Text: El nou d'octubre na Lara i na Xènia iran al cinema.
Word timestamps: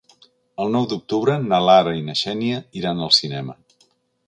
El 0.63 0.71
nou 0.75 0.87
d'octubre 0.93 1.35
na 1.43 1.59
Lara 1.67 1.95
i 1.99 2.03
na 2.09 2.17
Xènia 2.23 2.65
iran 2.83 3.07
al 3.09 3.15
cinema. 3.21 3.57